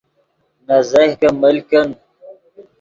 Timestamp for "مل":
1.41-1.57